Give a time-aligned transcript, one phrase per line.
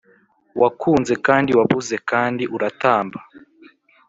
[0.61, 3.17] wakunze kandi wabuze kandi uratamba.